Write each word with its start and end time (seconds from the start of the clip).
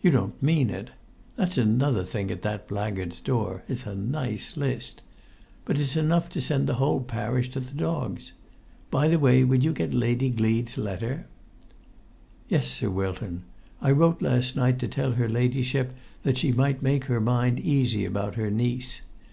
[Pg 0.00 0.10
86]"You 0.10 0.10
don't 0.20 0.40
mean 0.40 0.70
it! 0.70 0.90
That's 1.34 1.58
another 1.58 2.04
thing 2.04 2.30
at 2.30 2.42
that 2.42 2.68
blackguard's 2.68 3.20
door; 3.20 3.64
it's 3.66 3.86
a 3.86 3.94
nice 3.96 4.56
list! 4.56 5.02
But 5.64 5.80
it's 5.80 5.96
enough 5.96 6.28
to 6.28 6.40
send 6.40 6.68
the 6.68 6.74
whole 6.76 7.00
parish 7.00 7.48
to 7.48 7.58
the 7.58 7.74
dogs. 7.74 8.30
By 8.92 9.08
the 9.08 9.18
way, 9.18 9.40
you 9.40 9.46
would 9.48 9.74
get 9.74 9.92
Lady 9.92 10.30
Gleed's 10.30 10.78
letter?" 10.78 11.26
"Yes, 12.48 12.68
Sir 12.68 12.88
Wilton. 12.88 13.42
I 13.80 13.90
wrote 13.90 14.22
last 14.22 14.54
night 14.54 14.78
to 14.78 14.86
tell 14.86 15.10
her 15.14 15.28
ladyship 15.28 15.92
that 16.22 16.38
she 16.38 16.52
might 16.52 16.80
make 16.80 17.06
her 17.06 17.20
mind 17.20 17.58
easy 17.58 18.04
about 18.04 18.36
her 18.36 18.48
niece. 18.48 19.02